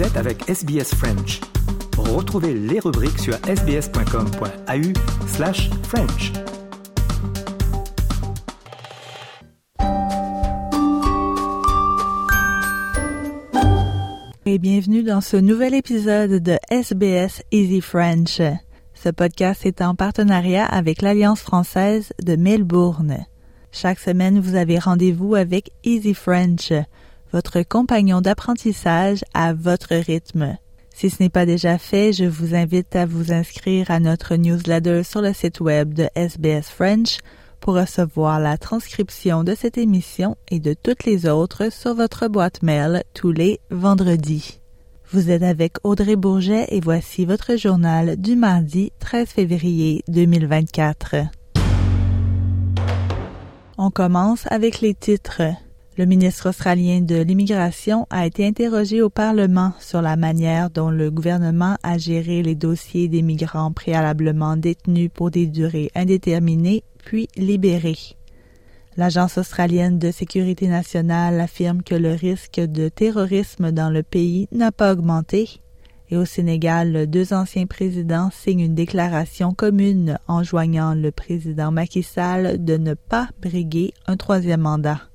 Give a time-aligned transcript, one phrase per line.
[0.00, 1.42] Vous êtes avec SBS French.
[1.98, 6.32] Retrouvez les rubriques sur sbs.com.au slash French.
[14.46, 18.40] Et bienvenue dans ce nouvel épisode de SBS Easy French.
[18.94, 23.26] Ce podcast est en partenariat avec l'Alliance française de Melbourne.
[23.70, 26.72] Chaque semaine, vous avez rendez-vous avec Easy French,
[27.32, 30.56] votre compagnon d'apprentissage à votre rythme.
[30.94, 35.02] Si ce n'est pas déjà fait, je vous invite à vous inscrire à notre newsletter
[35.02, 37.18] sur le site web de SBS French
[37.60, 42.62] pour recevoir la transcription de cette émission et de toutes les autres sur votre boîte
[42.62, 44.60] mail tous les vendredis.
[45.12, 51.16] Vous êtes avec Audrey Bourget et voici votre journal du mardi 13 février 2024.
[53.76, 55.42] On commence avec les titres.
[56.00, 61.10] Le ministre australien de l'immigration a été interrogé au Parlement sur la manière dont le
[61.10, 68.16] gouvernement a géré les dossiers des migrants préalablement détenus pour des durées indéterminées puis libérés.
[68.96, 74.72] L'Agence australienne de sécurité nationale affirme que le risque de terrorisme dans le pays n'a
[74.72, 75.60] pas augmenté.
[76.08, 82.64] Et au Sénégal, deux anciens présidents signent une déclaration commune enjoignant le président Macky Sall
[82.64, 85.09] de ne pas briguer un troisième mandat.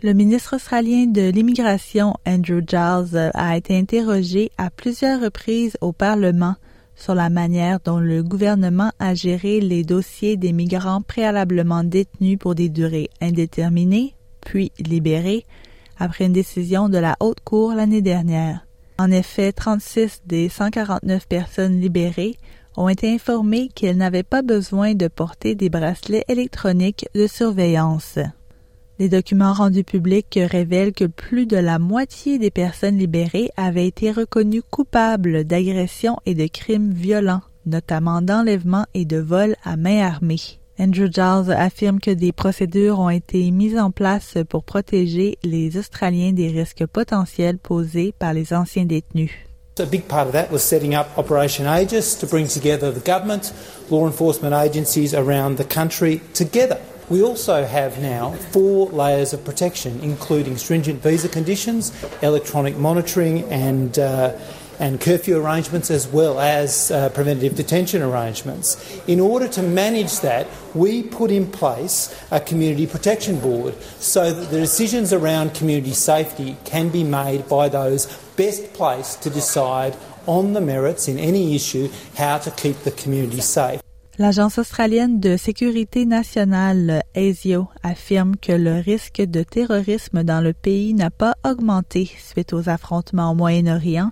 [0.00, 6.54] Le ministre australien de l'immigration, Andrew Giles, a été interrogé à plusieurs reprises au Parlement
[6.94, 12.54] sur la manière dont le gouvernement a géré les dossiers des migrants préalablement détenus pour
[12.54, 15.44] des durées indéterminées, puis libérés,
[15.98, 18.64] après une décision de la Haute Cour l'année dernière.
[19.00, 22.36] En effet, 36 des 149 personnes libérées
[22.76, 28.20] ont été informées qu'elles n'avaient pas besoin de porter des bracelets électroniques de surveillance.
[29.00, 34.10] Les documents rendus publics révèlent que plus de la moitié des personnes libérées avaient été
[34.10, 40.58] reconnues coupables d'agressions et de crimes violents, notamment d'enlèvement et de vol à main armée.
[40.80, 46.32] Andrew Giles affirme que des procédures ont été mises en place pour protéger les Australiens
[46.32, 49.30] des risques potentiels posés par les anciens détenus.
[49.78, 53.54] A big part of that was setting up Operation Aegis to bring together the government,
[53.92, 56.78] law enforcement agencies around the country together.
[57.10, 61.92] We also have now four layers of protection, including stringent visa conditions,
[62.22, 64.38] electronic monitoring, and uh,
[64.78, 69.00] and curfew arrangements as well as uh, preventative detention arrangements.
[69.06, 74.50] In order to manage that, we put in place a community protection board so that
[74.50, 80.52] the decisions around community safety can be made by those best placed to decide on
[80.52, 83.80] the merits in any issue how to keep the community safe.
[84.20, 90.92] L'Agence australienne de sécurité nationale, ASIO, affirme que le risque de terrorisme dans le pays
[90.92, 94.10] n'a pas augmenté suite aux affrontements au Moyen-Orient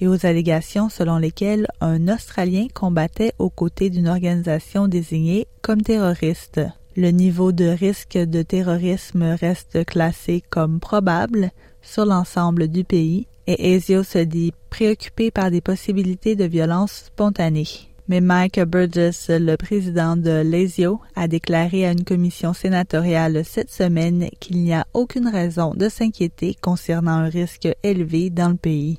[0.00, 6.62] et aux allégations selon lesquelles un Australien combattait aux côtés d'une organisation désignée comme terroriste.
[6.96, 11.50] Le niveau de risque de terrorisme reste classé comme probable
[11.82, 17.91] sur l'ensemble du pays et ASIO se dit préoccupé par des possibilités de violence spontanée.
[18.08, 24.28] Mais Mike Burgess, le président de l'ESIO, a déclaré à une commission sénatoriale cette semaine
[24.40, 28.98] qu'il n'y a aucune raison de s'inquiéter concernant un risque élevé dans le pays.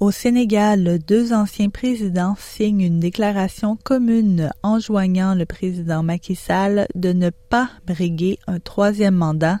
[0.00, 7.12] Au Sénégal, deux anciens présidents signent une déclaration commune enjoignant le président Macky Sall de
[7.12, 9.60] ne pas briguer un troisième mandat,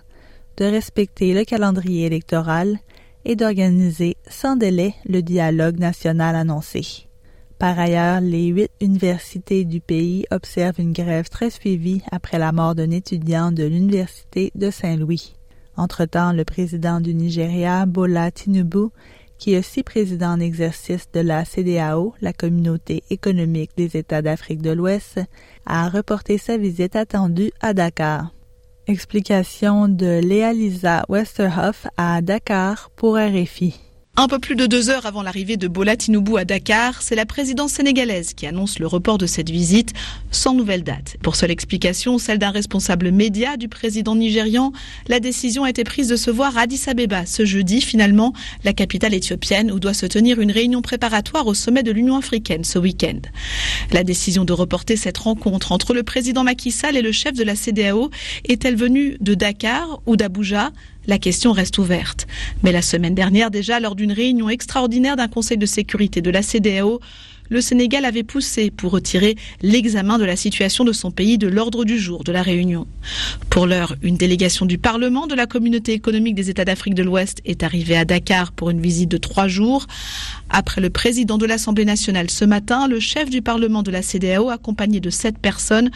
[0.58, 2.78] de respecter le calendrier électoral
[3.24, 7.06] et d'organiser sans délai le dialogue national annoncé.
[7.58, 12.74] Par ailleurs, les huit universités du pays observent une grève très suivie après la mort
[12.74, 15.34] d'un étudiant de l'Université de Saint-Louis.
[15.76, 18.88] Entre-temps, le président du Nigeria, Bola Tinubu,
[19.38, 24.62] qui est aussi président en exercice de la CDAO, la Communauté économique des États d'Afrique
[24.62, 25.20] de l'Ouest,
[25.66, 28.32] a reporté sa visite attendue à Dakar.
[28.86, 33.83] Explication de Léa Lisa Westerhoff à Dakar pour RFI.
[34.16, 37.26] Un peu plus de deux heures avant l'arrivée de Bola Tinubu à Dakar, c'est la
[37.26, 39.92] présidence sénégalaise qui annonce le report de cette visite
[40.30, 41.16] sans nouvelle date.
[41.20, 44.72] Pour seule explication, celle d'un responsable média du président nigérian,
[45.08, 48.32] la décision a été prise de se voir à Addis Abeba ce jeudi, finalement,
[48.62, 52.62] la capitale éthiopienne, où doit se tenir une réunion préparatoire au sommet de l'Union africaine
[52.62, 53.18] ce week-end.
[53.90, 57.42] La décision de reporter cette rencontre entre le président Macky Sall et le chef de
[57.42, 58.10] la CDAO
[58.44, 60.70] est-elle venue de Dakar ou d'Abuja?
[61.06, 62.26] La question reste ouverte.
[62.62, 66.42] Mais la semaine dernière déjà, lors d'une réunion extraordinaire d'un Conseil de sécurité de la
[66.42, 67.00] CDAO,
[67.48, 71.84] le Sénégal avait poussé pour retirer l'examen de la situation de son pays de l'ordre
[71.84, 72.86] du jour de la réunion.
[73.50, 77.40] Pour l'heure, une délégation du Parlement de la communauté économique des États d'Afrique de l'Ouest
[77.44, 79.86] est arrivée à Dakar pour une visite de trois jours.
[80.50, 84.50] Après le président de l'Assemblée nationale ce matin, le chef du Parlement de la CDAO,
[84.50, 85.90] accompagné de sept personnes,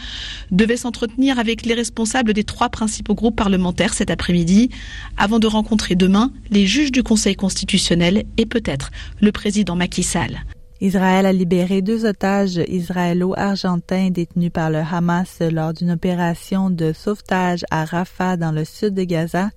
[0.51, 4.69] devait s'entretenir avec les responsables des trois principaux groupes parlementaires cet après-midi,
[5.17, 8.91] avant de rencontrer demain les juges du Conseil constitutionnel et peut-être
[9.21, 10.43] le président Macky Sall.
[10.81, 17.65] Israël a libéré deux otages israélo-argentins détenus par le Hamas lors d'une opération de sauvetage
[17.69, 19.49] à Rafah dans le sud de Gaza,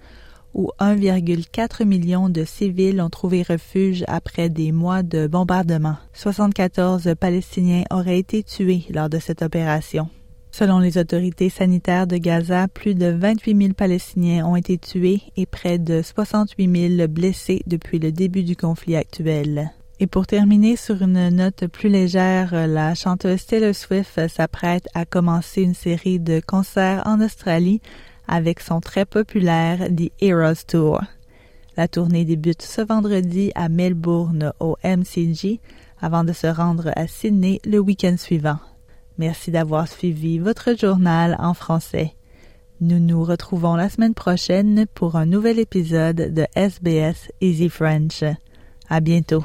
[0.53, 5.97] où 1,4 million de civils ont trouvé refuge après des mois de bombardements.
[6.13, 10.09] 74 Palestiniens auraient été tués lors de cette opération.
[10.51, 15.47] Selon les autorités sanitaires de Gaza, plus de 28 000 Palestiniens ont été tués et
[15.47, 19.73] près de 68 000 blessés depuis le début du conflit actuel.
[20.03, 25.63] Et pour terminer sur une note plus légère, la chanteuse Taylor Swift s'apprête à commencer
[25.63, 27.81] une série de concerts en Australie
[28.27, 31.03] avec son très populaire The Heroes Tour.
[31.77, 35.61] La tournée débute ce vendredi à Melbourne au MCG
[36.01, 38.59] avant de se rendre à Sydney le week-end suivant.
[39.19, 42.17] Merci d'avoir suivi votre journal en français.
[42.81, 48.25] Nous nous retrouvons la semaine prochaine pour un nouvel épisode de SBS Easy French.
[48.89, 49.45] À bientôt.